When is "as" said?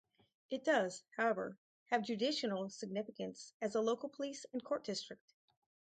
3.61-3.75